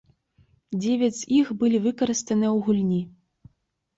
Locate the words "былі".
1.59-1.77